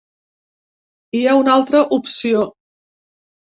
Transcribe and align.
Hi 1.19 1.21
ha 1.27 1.35
una 1.41 1.53
altra 1.57 1.85
opció. 2.01 2.43